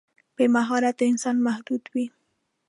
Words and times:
بې 0.35 0.45
مهارته 0.55 1.03
انسان 1.11 1.35
محدود 1.47 1.83
وي. 1.93 2.05